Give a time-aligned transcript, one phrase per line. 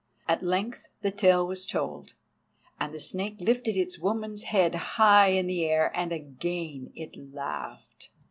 [0.27, 2.15] At length the tale was told,
[2.79, 8.09] and the Snake lifted its woman's head high in the air and again it laughed.